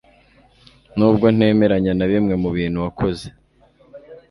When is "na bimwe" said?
1.95-2.35